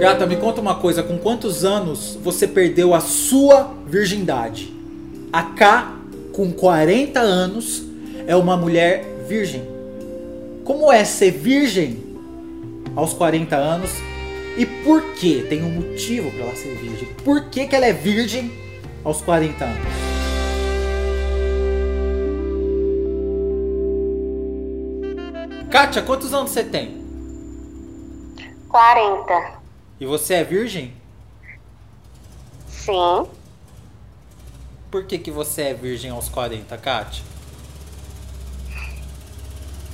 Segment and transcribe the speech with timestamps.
[0.00, 4.72] Gata, me conta uma coisa, com quantos anos você perdeu a sua virgindade?
[5.30, 5.94] A K,
[6.32, 7.84] com 40 anos,
[8.26, 9.62] é uma mulher virgem.
[10.64, 12.02] Como é ser virgem
[12.96, 13.90] aos 40 anos?
[14.56, 15.42] E por que?
[15.50, 17.08] Tem um motivo para ela ser virgem.
[17.22, 18.50] Por que, que ela é virgem
[19.04, 19.86] aos 40 anos?
[25.70, 27.04] Kátia, quantos anos você tem?
[28.66, 29.59] 40.
[30.00, 30.94] E você é virgem?
[32.66, 33.28] Sim.
[34.90, 37.22] Por que, que você é virgem aos 40, Kátia?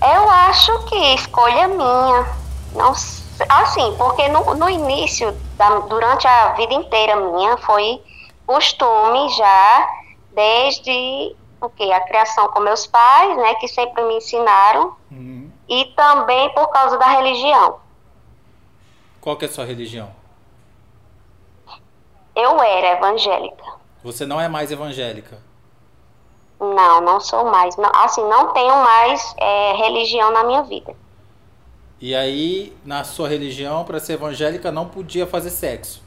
[0.00, 2.26] Eu acho que escolha minha.
[2.72, 2.92] Não
[3.48, 8.00] assim, porque no, no início, da, durante a vida inteira minha, foi
[8.46, 9.88] costume já,
[10.34, 11.92] desde o que?
[11.92, 15.50] A criação com meus pais, né, que sempre me ensinaram, Uhum.
[15.68, 17.76] e também por causa da religião.
[19.26, 20.08] Qual que é a sua religião?
[22.36, 23.64] Eu era evangélica.
[24.04, 25.38] Você não é mais evangélica.
[26.60, 27.76] Não, não sou mais.
[27.76, 30.94] Não, assim, não tenho mais é, religião na minha vida.
[32.00, 36.00] E aí, na sua religião, para ser evangélica, não podia fazer sexo.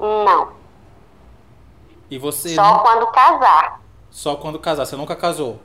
[0.00, 0.52] Não.
[2.10, 3.82] E você Só nu- quando casar.
[4.08, 4.86] só quando casar.
[4.86, 5.60] Você nunca casou?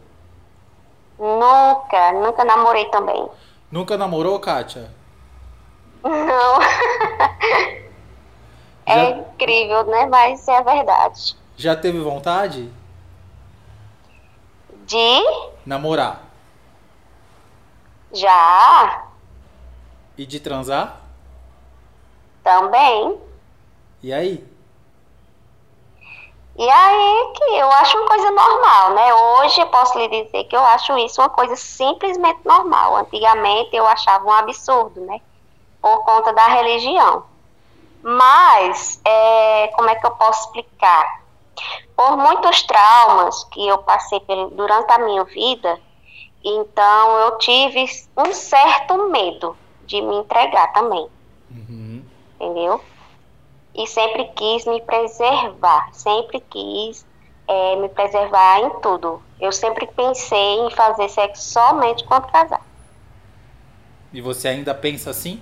[1.17, 3.25] Nunca, nunca namorei também.
[3.72, 4.92] Nunca namorou, Kátia?
[6.03, 6.59] Não.
[8.85, 10.05] É Já, incrível, né?
[10.07, 11.37] Mas é verdade.
[11.55, 12.69] já teve vontade?
[14.85, 15.23] De
[15.65, 16.21] Namorar.
[18.11, 19.05] já
[20.17, 21.01] E de transar?
[22.43, 23.17] também.
[24.01, 24.45] E aí?
[26.57, 29.13] E aí que eu acho uma coisa normal, né?
[29.13, 32.97] Hoje eu posso lhe dizer que eu acho isso uma coisa simplesmente normal.
[32.97, 35.21] Antigamente eu achava um absurdo, né?
[35.84, 37.26] Por conta da religião.
[38.02, 41.23] Mas, é, como é que eu posso explicar?
[41.95, 44.22] Por muitos traumas que eu passei
[44.54, 45.80] durante a minha vida,
[46.42, 47.86] então eu tive
[48.17, 51.08] um certo medo de me entregar também
[51.52, 52.04] Uhum.
[52.39, 52.82] entendeu?
[53.76, 57.05] E sempre quis me preservar, sempre quis
[57.48, 59.22] é, me preservar em tudo.
[59.39, 62.61] Eu sempre pensei em fazer sexo somente quando casar.
[64.14, 65.42] E você ainda pensa assim?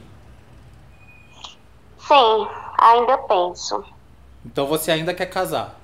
[2.11, 3.85] Sim, ainda penso.
[4.45, 5.75] Então você ainda quer casar?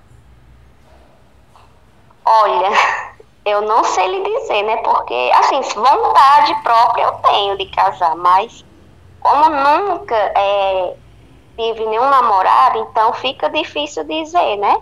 [2.25, 2.69] Olha,
[3.45, 4.75] eu não sei lhe dizer, né?
[4.83, 8.65] Porque, assim, vontade própria eu tenho de casar, mas
[9.21, 10.97] como nunca é,
[11.55, 14.81] tive nenhum namorado, então fica difícil dizer, né?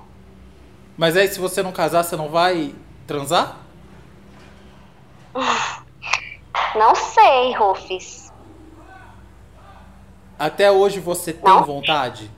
[0.97, 2.73] Mas aí se você não casar, você não vai
[3.05, 3.57] transar?
[6.73, 8.24] Não sei, Rufus.
[10.37, 11.63] Até hoje você tem Não.
[11.63, 12.29] vontade?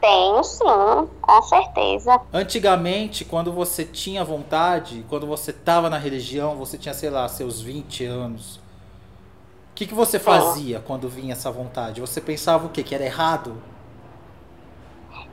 [0.00, 2.20] Tenho sim, com certeza.
[2.32, 7.60] Antigamente, quando você tinha vontade, quando você tava na religião, você tinha, sei lá, seus
[7.60, 8.56] 20 anos.
[8.56, 8.60] O
[9.74, 12.00] que, que você fazia quando vinha essa vontade?
[12.00, 12.82] Você pensava o quê?
[12.82, 13.62] Que era errado?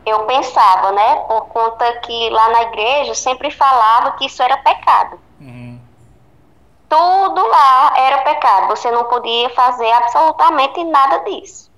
[0.05, 5.19] Eu pensava, né, por conta que lá na igreja sempre falava que isso era pecado.
[6.89, 8.67] Tudo lá era pecado.
[8.69, 11.69] Você não podia fazer absolutamente nada disso.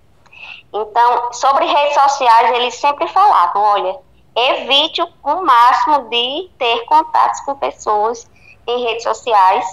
[0.72, 4.00] Então, sobre redes sociais, eles sempre falavam: olha,
[4.36, 8.30] evite o, o máximo de ter contatos com pessoas
[8.68, 9.66] em redes sociais.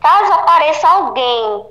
[0.00, 1.66] Caso apareça alguém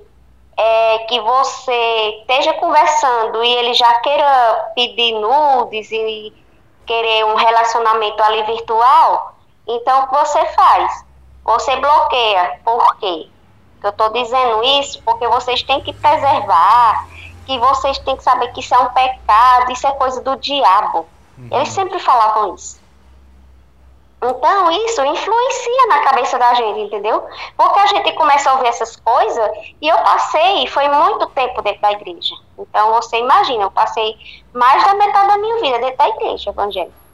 [0.57, 6.33] é, que você esteja conversando e ele já queira pedir nudes e
[6.85, 9.35] querer um relacionamento ali virtual,
[9.67, 11.05] então o que você faz?
[11.45, 12.59] Você bloqueia.
[12.65, 13.29] Por quê?
[13.83, 17.07] Eu estou dizendo isso porque vocês têm que preservar,
[17.45, 21.07] que vocês têm que saber que isso é um pecado, isso é coisa do diabo.
[21.51, 22.83] Eles sempre falavam isso.
[24.23, 27.23] Então, isso influencia na cabeça da gente, entendeu?
[27.55, 31.81] Porque a gente começa a ouvir essas coisas e eu passei, foi muito tempo dentro
[31.81, 32.33] da igreja.
[32.57, 34.17] Então, você imagina, eu passei
[34.51, 37.04] mais da metade da minha vida dentro da igreja evangélica.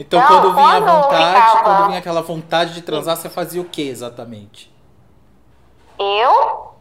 [0.00, 3.60] Então, Não, quando vinha quando vontade, ficava- quando vinha aquela vontade de transar, você fazia
[3.60, 4.72] o que exatamente?
[5.98, 6.72] Eu,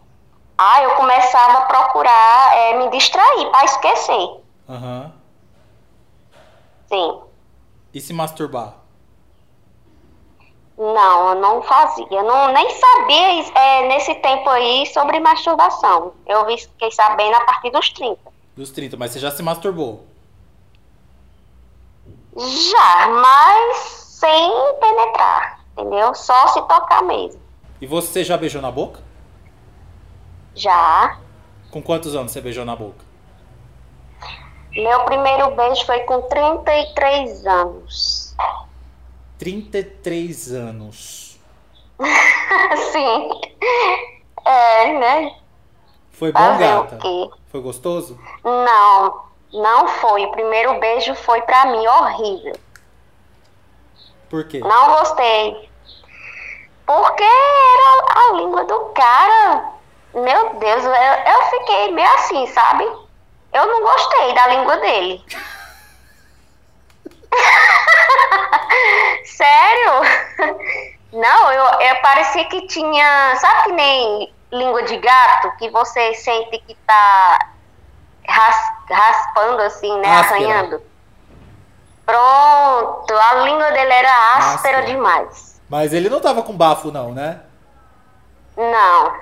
[0.57, 4.39] ah, eu começava a procurar eh, me distrair para esquecer.
[4.69, 5.11] Aham.
[6.87, 7.19] Sim.
[7.93, 8.75] E se masturbar?
[10.77, 12.07] Não, eu não fazia.
[12.09, 16.13] Eu não, nem sabia eh, nesse tempo aí sobre masturbação.
[16.25, 18.31] Eu fiquei sabendo a partir dos 30.
[18.55, 20.05] Dos 30, mas você já se masturbou?
[22.37, 26.13] Já, mas sem penetrar, entendeu?
[26.13, 27.41] Só se tocar mesmo.
[27.81, 29.01] E você já beijou na boca?
[30.53, 31.17] Já.
[31.71, 33.05] Com quantos anos você beijou na boca?
[34.71, 38.35] Meu primeiro beijo foi com 33 anos.
[39.37, 41.39] 33 anos.
[42.91, 43.41] Sim.
[44.45, 45.35] É, né?
[46.11, 46.99] Foi bom, Fazer gata?
[47.47, 48.19] Foi gostoso?
[48.43, 49.21] Não,
[49.53, 50.25] não foi.
[50.25, 52.55] O primeiro beijo foi pra mim horrível.
[54.29, 54.59] Por quê?
[54.59, 55.69] Não gostei.
[56.85, 59.73] Porque era a língua do cara.
[60.13, 62.83] Meu Deus, eu, eu fiquei meio assim, sabe?
[63.53, 65.25] Eu não gostei da língua dele.
[69.25, 70.01] Sério?
[71.11, 73.35] Não, eu, eu parecia que tinha.
[73.37, 75.51] Sabe que nem língua de gato?
[75.57, 77.49] Que você sente que tá
[78.29, 80.07] ras- raspando assim, né?
[80.07, 80.35] Áspera.
[80.45, 80.81] Arranhando.
[82.05, 84.81] Pronto, a língua dele era áspera Áspera.
[84.83, 85.61] demais.
[85.69, 87.41] Mas ele não tava com bafo, não, né?
[88.57, 89.13] Não,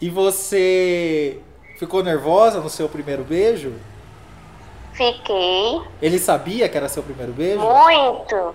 [0.00, 1.40] E você
[1.78, 3.74] ficou nervosa no seu primeiro beijo?
[4.92, 7.60] fiquei Ele sabia que era seu primeiro beijo?
[7.60, 8.54] muito.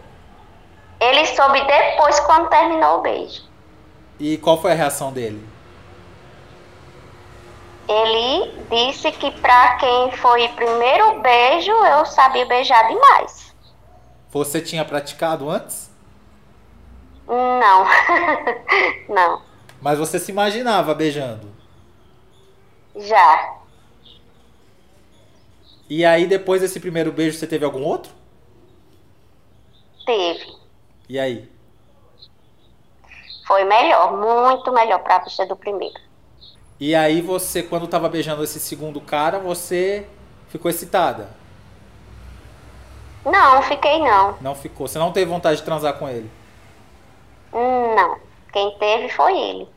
[0.99, 3.41] Ele soube depois quando terminou o beijo.
[4.19, 5.45] E qual foi a reação dele?
[7.93, 13.53] Ele disse que pra quem foi primeiro beijo, eu sabia beijar demais.
[14.31, 15.91] Você tinha praticado antes?
[17.27, 17.85] Não,
[19.07, 19.41] não,
[19.81, 21.47] Mas você se imaginava beijando.
[22.95, 23.59] já.
[25.89, 28.11] E aí, depois desse primeiro beijo, você teve algum outro?
[30.05, 30.45] Teve.
[31.07, 31.49] E aí?
[33.45, 35.99] Foi melhor, muito melhor pra você do primeiro.
[36.85, 40.05] E aí, você, quando tava beijando esse segundo cara, você
[40.49, 41.29] ficou excitada?
[43.23, 44.37] Não, fiquei não.
[44.41, 44.85] Não ficou?
[44.85, 46.29] Você não teve vontade de transar com ele?
[47.53, 48.19] Não.
[48.51, 49.69] Quem teve foi ele.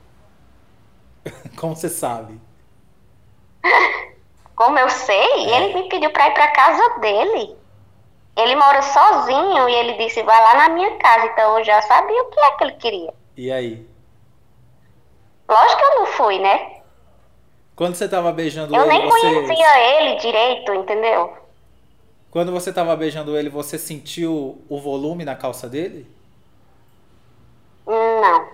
[1.56, 2.41] Como você sabe?
[4.56, 7.56] Como eu sei, ele me pediu pra ir pra casa dele.
[8.37, 11.26] Ele mora sozinho e ele disse, vai lá na minha casa.
[11.26, 13.14] Então eu já sabia o que é que ele queria.
[13.37, 13.88] E aí?
[15.49, 16.75] Lógico que eu não fui, né?
[17.76, 19.20] Quando você tava beijando Eu ele, nem você...
[19.20, 21.37] conhecia ele direito, entendeu?
[22.31, 26.06] Quando você tava beijando ele, você sentiu o volume na calça dele?
[27.87, 28.49] Não.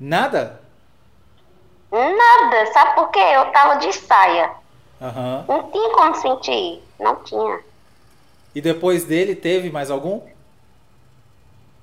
[0.00, 0.60] Nada?
[1.92, 2.72] Nada.
[2.72, 3.20] Sabe por quê?
[3.20, 4.50] Eu tava de saia.
[5.00, 5.44] Aham.
[5.46, 6.82] Não tinha como sentir.
[6.98, 7.60] Não tinha.
[8.54, 10.22] E depois dele, teve mais algum?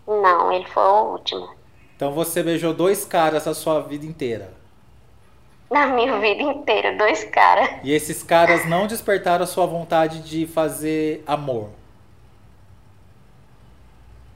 [0.07, 1.49] Não, ele foi o último.
[1.95, 4.58] Então você beijou dois caras a sua vida inteira.
[5.69, 7.69] Na minha vida inteira, dois caras.
[7.83, 11.69] E esses caras não despertaram a sua vontade de fazer amor.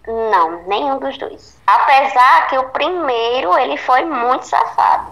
[0.06, 1.57] Não, nenhum dos dois.
[1.65, 5.12] Apesar que o primeiro, ele foi muito safado.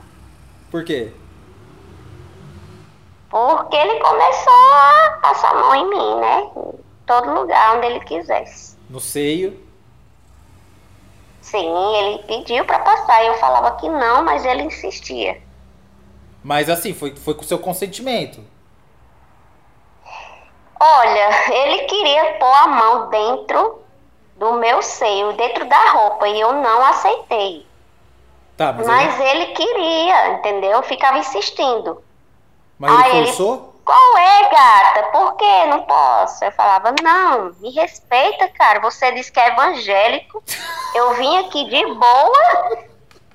[0.70, 1.12] Por quê?
[3.30, 6.52] Porque ele começou a passar a mão em mim, né?
[6.56, 8.78] Em todo lugar onde ele quisesse.
[8.90, 9.58] No seio.
[11.42, 13.24] Sim, ele pediu pra passar.
[13.26, 15.42] Eu falava que não, mas ele insistia.
[16.44, 18.44] Mas assim, foi, foi com seu consentimento.
[20.80, 23.82] Olha, ele queria pôr a mão dentro
[24.36, 27.68] do meu seio, dentro da roupa, e eu não aceitei.
[28.58, 30.72] Tá, mas, Mas ele, ele queria, entendeu?
[30.72, 32.04] Eu ficava insistindo.
[32.80, 33.72] mas ele Ah, ele- forçou?
[33.84, 35.04] Qual é, gata?
[35.12, 36.46] Por que não posso?
[36.46, 38.80] Eu falava, não, me respeita, cara.
[38.80, 40.42] Você disse que é evangélico.
[40.96, 42.78] Eu vim aqui de boa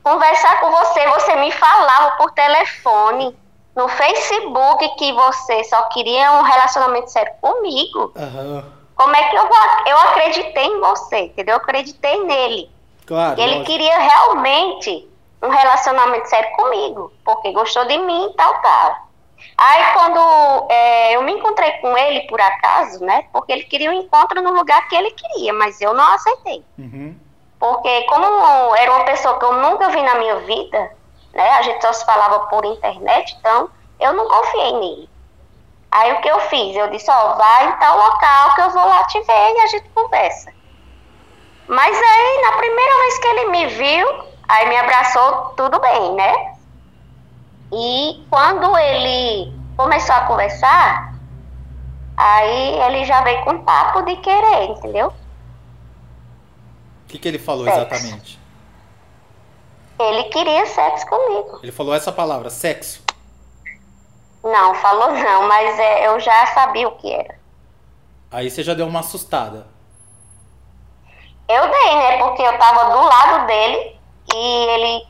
[0.06, 1.04] conversar com você.
[1.08, 3.36] Você me falava por telefone,
[3.75, 8.12] no Facebook, que você só queria um relacionamento sério comigo.
[8.16, 8.64] Aham.
[8.94, 9.58] Como é que eu vou.
[9.86, 11.54] Eu acreditei em você, entendeu?
[11.54, 12.70] Eu acreditei nele.
[13.04, 13.40] Claro.
[13.40, 13.66] Ele lógico.
[13.66, 15.10] queria realmente
[15.42, 19.06] um relacionamento sério comigo, porque gostou de mim e tal, tal.
[19.58, 23.25] Aí quando é, eu me encontrei com ele por acaso, né?
[23.32, 26.64] Porque ele queria um encontro no lugar que ele queria, mas eu não aceitei.
[26.78, 27.25] Uhum.
[27.58, 30.92] Porque como era uma pessoa que eu nunca vi na minha vida,
[31.32, 31.50] né?
[31.52, 35.10] A gente só se falava por internet, então eu não confiei nele.
[35.90, 36.76] Aí o que eu fiz?
[36.76, 39.66] Eu disse, ó, vai em tal local que eu vou lá te ver e a
[39.66, 40.52] gente conversa.
[41.68, 46.54] Mas aí, na primeira vez que ele me viu, aí me abraçou, tudo bem, né?
[47.72, 51.14] E quando ele começou a conversar,
[52.16, 55.12] aí ele já veio com papo de querer, entendeu?
[57.06, 57.78] O que, que ele falou Sexo.
[57.78, 58.40] exatamente?
[59.96, 61.60] Ele queria sexo comigo.
[61.62, 63.00] Ele falou essa palavra, sexo.
[64.42, 67.38] Não, falou não, mas é, eu já sabia o que era.
[68.28, 69.68] Aí você já deu uma assustada.
[71.48, 72.18] Eu dei, né?
[72.18, 73.96] Porque eu tava do lado dele
[74.34, 75.06] e ele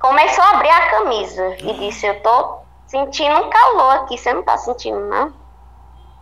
[0.00, 4.42] começou a abrir a camisa e disse: Eu tô sentindo um calor aqui, você não
[4.42, 5.32] tá sentindo, não?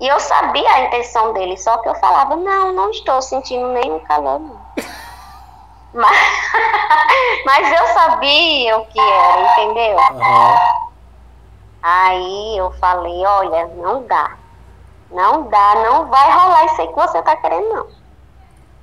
[0.00, 3.98] E eu sabia a intenção dele, só que eu falava, não, não estou sentindo nenhum
[4.00, 4.67] calor, não.
[5.94, 6.52] Mas,
[7.44, 9.98] mas eu sabia o que era, entendeu?
[9.98, 10.88] Aham.
[11.82, 14.36] Aí eu falei, olha, não dá.
[15.10, 17.86] Não dá, não vai rolar isso aí que você tá querendo, não.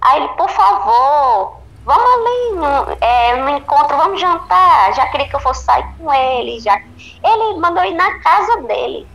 [0.01, 4.93] Aí ele, por favor, vamos ali no, é, no encontro, vamos jantar.
[4.93, 6.59] Já queria que eu fosse sair com ele.
[6.59, 6.75] Já...
[6.77, 9.07] Ele mandou ir na casa dele.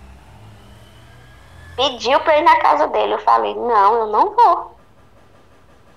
[1.77, 3.15] Pediu pra ir na casa dele.
[3.15, 4.70] Eu falei, não, eu não vou.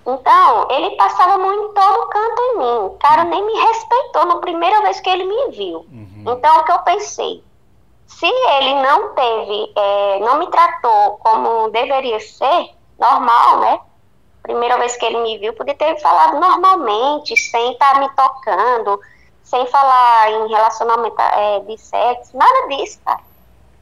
[0.06, 2.86] Então, ele passava a mão em todo canto em mim.
[2.86, 5.78] O cara nem me respeitou na primeira vez que ele me viu.
[5.78, 6.24] Uhum.
[6.26, 7.42] Então, o que eu pensei?
[8.06, 13.80] Se ele não teve, é, não me tratou como deveria ser, normal, né?
[14.42, 19.00] Primeira vez que ele me viu, podia ter falado normalmente, sem estar me tocando,
[19.42, 23.20] sem falar em relacionamento é, de sexo, nada disso, cara.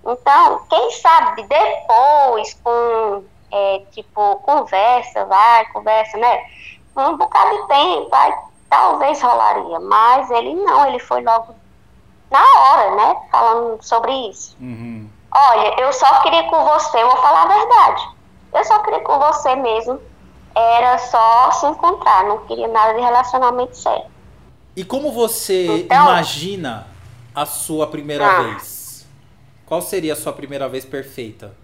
[0.05, 6.45] Então, quem sabe depois, com, é, tipo, conversa, vai, conversa, né?
[6.97, 8.35] Um bocado de tempo, aí
[8.69, 11.55] talvez rolaria, mas ele não, ele foi logo
[12.31, 13.17] na hora, né?
[13.31, 14.57] Falando sobre isso.
[14.61, 15.09] Uhum.
[15.35, 18.09] Olha, eu só queria com você, eu vou falar a verdade.
[18.53, 20.01] Eu só queria com você mesmo.
[20.55, 24.05] Era só se encontrar, não queria nada de relacionamento sério.
[24.77, 26.87] E como você Então- imagina
[27.35, 28.43] a sua primeira Ah.
[28.43, 29.07] vez?
[29.65, 31.55] Qual seria a sua primeira vez perfeita?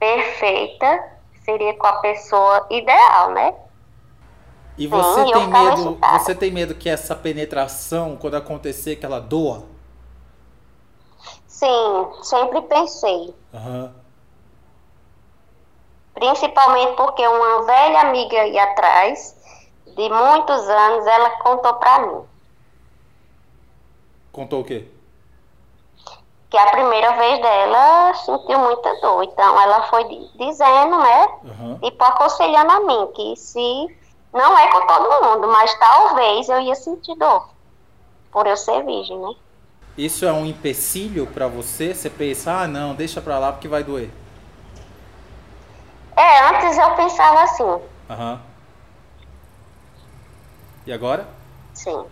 [0.00, 1.04] Perfeita
[1.44, 3.54] seria com a pessoa ideal, né?
[4.78, 6.18] E você eu tem medo, excitada.
[6.18, 9.64] você tem medo que essa penetração, quando acontecer, que ela doa?
[11.46, 13.34] Sim, sempre pensei.
[13.52, 13.94] Aham.
[16.14, 19.36] Principalmente porque uma velha amiga aí atrás,
[19.86, 22.30] de muitos anos, ela contou pra mim
[24.32, 24.86] Contou o quê?
[26.50, 29.22] Que a primeira vez dela sentiu muita dor.
[29.24, 31.28] Então ela foi di- dizendo, né?
[31.44, 31.78] Aham.
[31.82, 33.86] Tipo, aconselhando a mim que se
[34.32, 37.48] não é com todo mundo, mas talvez eu ia sentir dor.
[38.32, 39.32] Por eu ser virgem, né?
[39.96, 41.94] Isso é um empecilho pra você?
[41.94, 44.10] Você pensa, ah, não, deixa pra lá porque vai doer.
[46.16, 48.40] É, antes eu pensava assim, Aham.
[50.86, 51.26] E agora?
[51.74, 52.06] sim.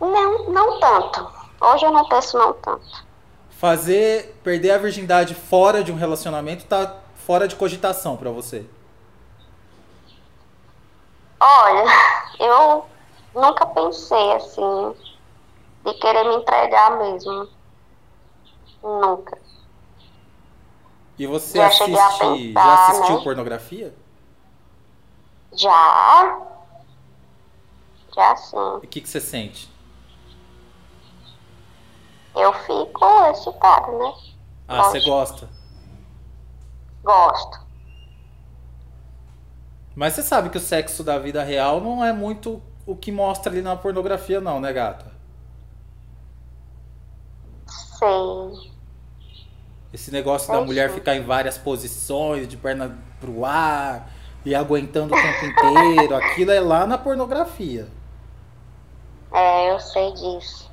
[0.00, 1.37] Não, não tanto.
[1.60, 3.06] Hoje eu não penso não tanto.
[3.50, 8.64] Fazer, perder a virgindade fora de um relacionamento tá fora de cogitação pra você.
[11.40, 11.84] Olha,
[12.38, 12.86] eu
[13.34, 14.94] nunca pensei assim
[15.84, 17.48] de querer me entregar mesmo.
[18.82, 19.38] Nunca.
[21.18, 23.24] E você Já assiste, pensar, já assistiu né?
[23.24, 23.94] pornografia?
[25.52, 26.38] Já?
[28.14, 28.56] Já sim.
[28.82, 29.68] E o que, que você sente?
[32.48, 34.14] Eu fico excitada, né?
[34.66, 35.48] Ah, você gosta.
[37.04, 37.60] Gosto.
[39.94, 43.52] Mas você sabe que o sexo da vida real não é muito o que mostra
[43.52, 45.12] ali na pornografia, não, né, gata?
[47.66, 48.70] Sei.
[49.92, 54.10] Esse negócio da mulher ficar em várias posições, de perna pro ar
[54.44, 57.88] e aguentando o tempo inteiro, aquilo é lá na pornografia.
[59.32, 60.67] É, eu sei disso.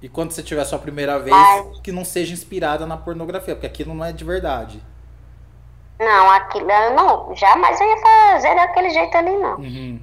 [0.00, 3.54] E quando você tiver a sua primeira vez, Mas- que não seja inspirada na pornografia,
[3.54, 4.82] porque aquilo não é de verdade.
[5.98, 7.34] Não, aquilo eu não.
[7.34, 9.56] Jamais eu ia fazer daquele jeito ali, não.
[9.56, 10.00] Uhum.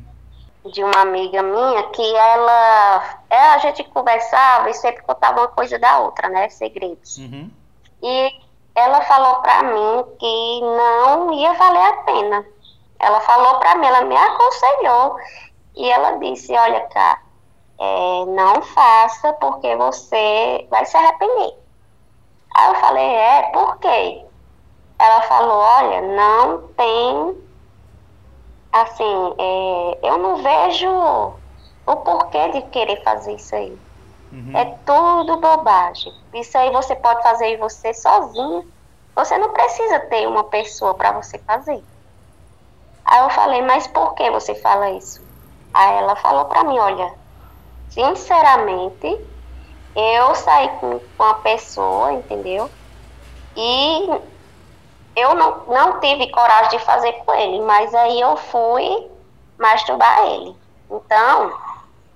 [0.66, 3.20] De uma amiga minha que ela.
[3.30, 6.50] é, a gente conversava e sempre contava uma coisa da outra, né?
[6.50, 7.18] Segredos.
[7.20, 7.50] Uhum.
[8.04, 8.32] E
[8.76, 12.46] ela falou pra mim que não ia valer a pena.
[13.00, 15.18] Ela falou pra mim, ela me aconselhou.
[15.76, 17.20] E ela disse: Olha, cara,
[17.80, 21.54] é, não faça porque você vai se arrepender.
[22.56, 24.26] Aí eu falei: É, por quê?
[25.00, 27.46] Ela falou: Olha, não tem.
[28.72, 30.90] Assim, é, eu não vejo
[31.86, 33.78] o porquê de querer fazer isso aí.
[34.32, 34.52] Uhum.
[34.54, 36.14] É tudo bobagem.
[36.34, 38.70] Isso aí você pode fazer em você sozinho.
[39.16, 41.82] Você não precisa ter uma pessoa para você fazer.
[43.06, 45.22] Aí eu falei, mas por que você fala isso?
[45.74, 47.14] Aí ela falou para mim, olha,
[47.96, 49.20] sinceramente,
[49.96, 52.70] eu saí com uma pessoa, entendeu?
[53.56, 54.10] E
[55.16, 59.10] eu não, não tive coragem de fazer com ele, mas aí eu fui
[59.58, 60.54] masturbar ele.
[60.92, 61.58] Então,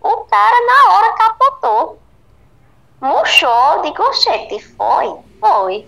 [0.01, 1.99] o cara na hora capotou
[2.99, 5.17] murchou, digo, oxente, foi?
[5.39, 5.87] Foi.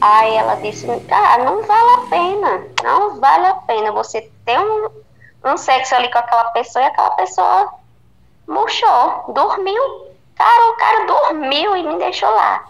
[0.00, 4.90] Aí ela disse, cara, não vale a pena, não vale a pena você ter um,
[5.44, 7.72] um sexo ali com aquela pessoa e aquela pessoa
[8.46, 10.08] murchou, dormiu.
[10.36, 12.64] Cara, o cara dormiu e me deixou lá.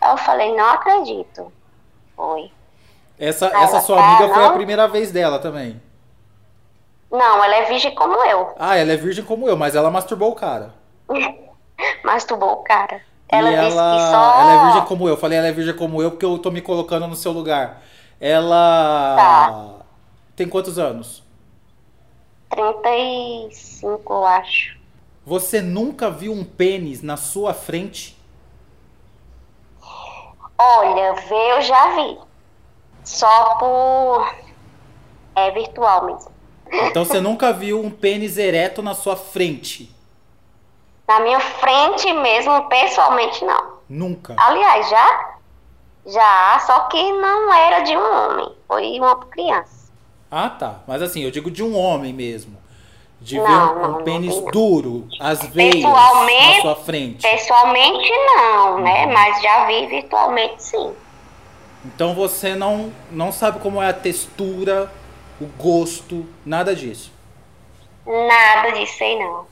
[0.00, 1.52] Aí eu falei, não acredito.
[2.16, 2.50] Foi.
[3.18, 4.54] Essa, essa sua amiga foi a não?
[4.54, 5.80] primeira vez dela também.
[7.10, 8.54] Não, ela é virgem como eu.
[8.58, 10.74] Ah, ela é virgem como eu, mas ela masturbou o cara.
[12.04, 13.00] Masturbou o cara.
[13.28, 14.40] Ela e disse ela, que só.
[14.40, 15.12] ela é virgem como eu.
[15.14, 17.82] Eu falei ela é virgem como eu porque eu tô me colocando no seu lugar.
[18.20, 19.84] Ela Tá.
[20.36, 21.22] tem quantos anos?
[22.50, 24.76] 35, eu acho.
[25.26, 28.16] Você nunca viu um pênis na sua frente?
[30.58, 32.18] Olha, ver eu já vi.
[33.02, 34.34] Só por.
[35.34, 36.32] É virtual mesmo.
[36.70, 39.94] Então você nunca viu um pênis ereto na sua frente?
[41.06, 43.74] Na minha frente mesmo, pessoalmente, não.
[43.88, 44.34] Nunca.
[44.38, 45.34] Aliás, já?
[46.06, 48.54] Já, só que não era de um homem.
[48.66, 49.92] Foi uma criança.
[50.30, 50.80] Ah, tá.
[50.86, 52.56] Mas assim, eu digo de um homem mesmo.
[53.20, 53.52] De Não, ver
[53.86, 54.50] um, não, pênis não.
[54.50, 55.08] duro,
[55.52, 57.22] veias na Pessoalmente- sua frente.
[57.22, 59.06] Pessoalmente, não, né?
[59.06, 60.92] Mas já vi virtualmente, sim.
[61.86, 64.92] Então você não, não sabe como é a textura,
[65.40, 67.12] o gosto, nada disso.
[68.06, 69.46] Nada disso aí, não.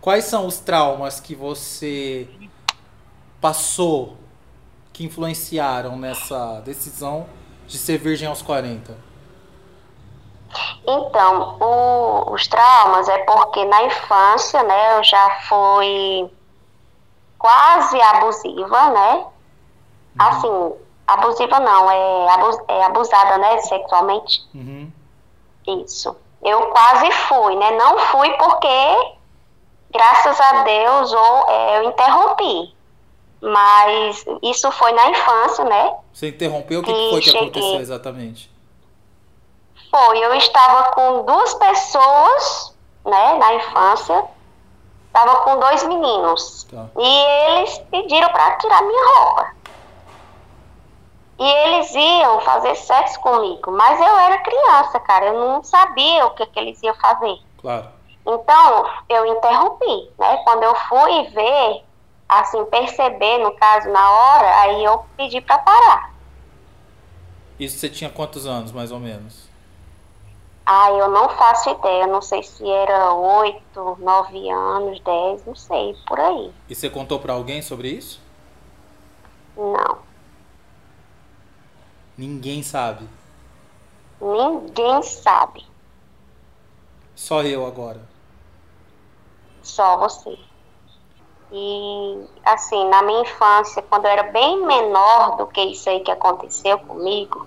[0.00, 2.28] Quais são os traumas que você
[3.40, 4.16] passou
[4.92, 7.26] que influenciaram nessa decisão
[7.66, 8.96] de ser virgem aos 40?
[10.86, 16.30] Então, o- os traumas é porque na infância, né, eu já fui
[17.38, 19.26] quase abusiva, né?
[20.18, 20.72] Assim,
[21.06, 24.40] abusiva não, é, abus- é abusada, né, sexualmente.
[24.54, 24.90] Uhum.
[25.84, 26.16] Isso.
[26.42, 27.70] Eu quase fui, né?
[27.72, 29.14] Não fui porque,
[29.90, 32.74] graças a Deus, ou, é, eu interrompi.
[33.40, 35.94] Mas isso foi na infância, né?
[36.12, 36.80] Você interrompeu?
[36.80, 37.42] O que, que foi que cheguei.
[37.42, 38.50] aconteceu exatamente?
[39.90, 44.24] Foi, eu estava com duas pessoas, né, na infância.
[45.06, 46.64] Estava com dois meninos.
[46.70, 46.86] Tá.
[46.98, 49.58] E eles pediram para tirar minha roupa.
[51.38, 56.30] E eles iam fazer sexo comigo, mas eu era criança, cara, eu não sabia o
[56.30, 57.38] que, que eles iam fazer.
[57.60, 57.88] Claro.
[58.26, 60.36] Então, eu interrompi, né?
[60.44, 61.84] Quando eu fui ver,
[62.28, 66.12] assim, perceber, no caso, na hora, aí eu pedi para parar.
[67.58, 69.47] Isso você tinha quantos anos, mais ou menos?
[70.70, 75.96] Ah, eu não faço ideia, não sei se era oito, nove anos, dez, não sei,
[76.06, 76.52] por aí.
[76.68, 78.20] E você contou pra alguém sobre isso?
[79.56, 79.98] Não,
[82.18, 83.08] Ninguém sabe.
[84.20, 85.64] ninguém sabe,
[87.14, 88.00] Só eu agora.
[89.62, 90.36] só você.
[91.50, 96.10] E, assim, na minha infância, quando eu era bem menor do que isso aí que
[96.10, 97.46] aconteceu comigo,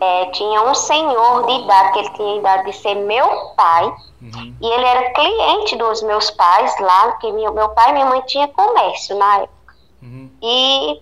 [0.00, 3.94] é, tinha um senhor de idade, que ele tinha a idade de ser meu pai,
[4.20, 4.56] Uhum.
[4.60, 8.20] e ele era cliente dos meus pais lá, porque meu, meu pai e minha mãe
[8.22, 9.74] tinham comércio na época.
[10.02, 10.30] Uhum.
[10.42, 11.00] E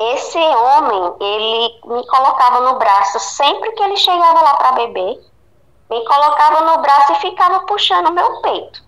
[0.00, 5.20] esse homem, ele me colocava no braço sempre que ele chegava lá para beber,
[5.88, 8.82] me colocava no braço e ficava puxando meu peito.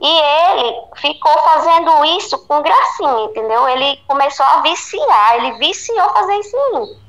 [0.00, 3.68] E ele ficou fazendo isso com gracinha, entendeu?
[3.68, 7.02] Ele começou a viciar, ele viciou fazer isso em mim.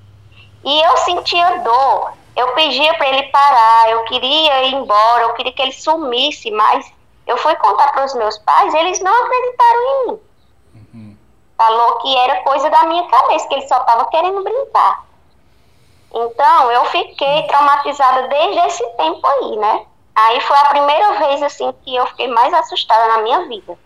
[0.63, 2.13] E eu sentia dor.
[2.35, 6.91] Eu pedia para ele parar, eu queria ir embora, eu queria que ele sumisse, mas
[7.27, 10.19] eu fui contar para os meus pais, eles não acreditaram em mim
[10.75, 11.17] Uhum.
[11.55, 15.05] falou que era coisa da minha cabeça, que ele só estava querendo brincar.
[16.13, 19.85] Então, eu fiquei traumatizada desde esse tempo aí, né?
[20.15, 23.77] Aí foi a primeira vez, assim, que eu fiquei mais assustada na minha vida.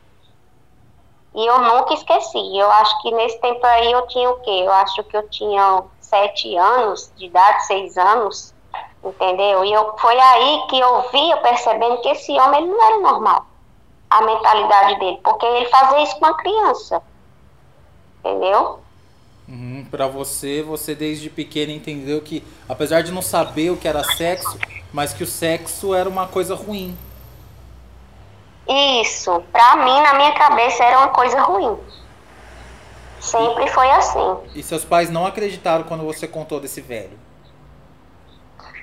[1.36, 2.58] E eu nunca esqueci.
[2.58, 4.64] Eu acho que nesse tempo aí eu tinha o quê?
[4.66, 8.54] Eu acho que eu tinha sete anos de idade, seis anos,
[9.04, 9.64] entendeu?
[9.66, 13.46] E eu, foi aí que eu via percebendo que esse homem ele não era normal.
[14.10, 17.02] A mentalidade dele, porque ele fazia isso com a criança.
[18.20, 18.80] Entendeu?
[19.48, 19.86] Uhum.
[19.92, 24.58] Pra você, você desde pequena entendeu que, apesar de não saber o que era sexo,
[24.94, 26.98] mas que o sexo era uma coisa ruim.
[29.02, 31.78] Isso, pra mim, na minha cabeça, era uma coisa ruim.
[33.28, 34.38] Sempre foi assim.
[34.56, 37.20] E seus pais não acreditaram quando você contou desse velho.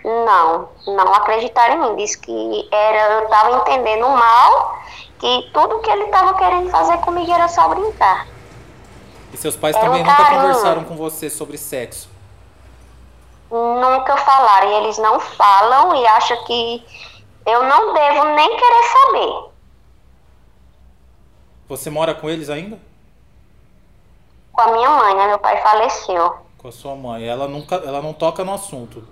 [0.04, 1.96] Não, não acreditaram em mim.
[1.96, 4.78] Diz que era, eu tava entendendo mal,
[5.18, 8.26] que tudo que ele tava querendo fazer comigo era só brincar.
[9.33, 10.40] E seus pais Era um também nunca carinho.
[10.42, 12.11] conversaram com você sobre sexo.
[13.50, 16.85] Nunca falaram, e eles não falam e acham que
[17.46, 19.50] eu não devo nem querer saber.
[21.68, 22.78] Você mora com eles ainda?
[24.54, 25.26] Com a minha mãe, né?
[25.26, 26.36] Meu pai faleceu.
[26.58, 27.26] Com a sua mãe.
[27.28, 29.06] Ela nunca, ela não toca no assunto.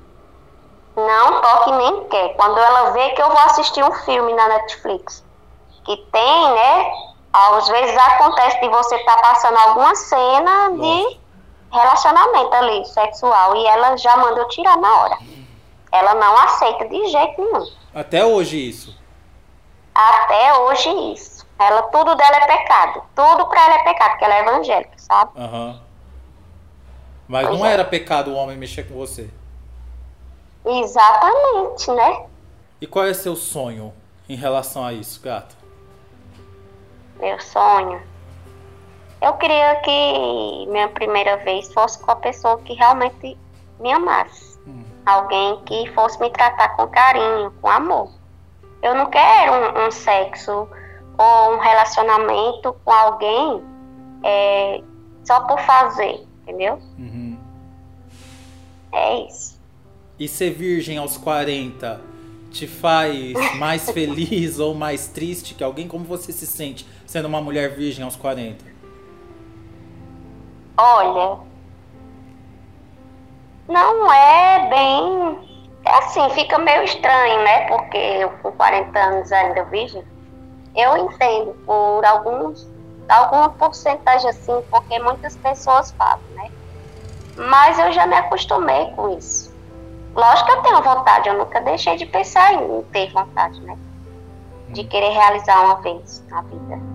[0.97, 2.35] Não toque nem quer.
[2.37, 5.25] Quando ela vê que eu vou assistir um filme na Netflix.
[5.85, 6.93] que tem, né?
[7.33, 11.19] Às vezes acontece de você estar tá passando alguma cena de
[11.73, 15.19] relacionamento ali, sexual, e ela já manda eu tirar na hora.
[15.91, 17.67] Ela não aceita de jeito nenhum.
[17.95, 18.97] Até hoje isso?
[19.95, 21.42] Até hoje isso.
[21.59, 23.03] Ela, tudo dela é pecado.
[23.15, 25.31] Tudo pra ela é pecado, porque ela é evangélica, sabe?
[25.39, 25.81] Uhum.
[27.29, 27.73] Mas pois não é.
[27.73, 29.31] era pecado o homem mexer com você?
[30.65, 32.27] Exatamente, né?
[32.81, 33.93] E qual é seu sonho
[34.29, 35.57] em relação a isso, gato?
[37.19, 38.03] Meu sonho?
[39.21, 43.39] Eu queria que minha primeira vez fosse com a pessoa que realmente
[43.79, 44.59] me amasse.
[44.67, 44.83] Hum.
[45.07, 48.11] Alguém que fosse me tratar com carinho, com amor.
[48.83, 50.69] Eu não quero um, um sexo
[51.19, 53.63] ou um relacionamento com alguém
[54.25, 54.83] é,
[55.25, 56.79] só por fazer, entendeu?
[56.99, 57.39] Uhum.
[58.93, 59.61] É isso.
[60.19, 62.01] E ser virgem aos 40
[62.51, 65.89] te faz mais feliz ou mais triste que alguém?
[65.89, 68.73] Como você se sente sendo uma mulher virgem aos 40?
[70.77, 71.39] Olha,
[73.69, 75.53] não é bem.
[75.85, 77.67] É assim, fica meio estranho, né?
[77.69, 80.05] Porque eu com 40 anos ainda virgem.
[80.75, 82.69] Eu entendo por alguns,
[83.09, 86.51] alguma porcentagem assim, porque muitas pessoas falam, né?
[87.37, 89.53] Mas eu já me acostumei com isso.
[90.15, 93.79] Lógico que eu tenho vontade, eu nunca deixei de pensar em ter vontade, né?
[94.69, 96.92] De querer realizar uma vez na vida.